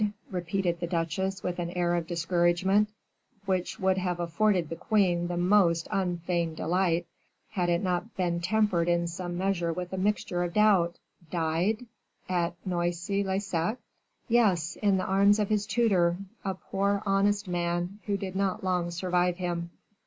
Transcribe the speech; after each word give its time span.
repeated 0.31 0.79
the 0.79 0.87
duchesse 0.87 1.43
with 1.43 1.59
an 1.59 1.69
air 1.73 1.93
of 1.93 2.07
discouragement, 2.07 2.89
which 3.45 3.79
would 3.79 3.99
have 3.99 4.19
afforded 4.19 4.67
the 4.67 4.75
queen 4.75 5.27
the 5.27 5.37
most 5.37 5.87
unfeigned 5.91 6.55
delight, 6.57 7.05
had 7.51 7.69
it 7.69 7.83
not 7.83 8.17
been 8.17 8.39
tempered 8.41 8.89
in 8.89 9.05
some 9.05 9.37
measure 9.37 9.71
with 9.71 9.93
a 9.93 9.97
mixture 9.99 10.41
of 10.41 10.55
doubt 10.55 10.97
"Died 11.29 11.85
at 12.27 12.55
Noisy 12.65 13.23
le 13.23 13.39
Sec?" 13.39 13.77
"Yes, 14.27 14.75
in 14.77 14.97
the 14.97 15.05
arms 15.05 15.37
of 15.37 15.49
his 15.49 15.67
tutor, 15.67 16.17
a 16.43 16.55
poor, 16.55 17.03
honest 17.05 17.47
man, 17.47 17.99
who 18.07 18.17
did 18.17 18.35
not 18.35 18.63
long 18.63 18.89
survive 18.89 19.35
him." 19.37 19.69